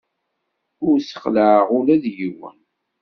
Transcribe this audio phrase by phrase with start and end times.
[0.87, 2.57] Ur ssexlaɛeɣ ula d yiwen.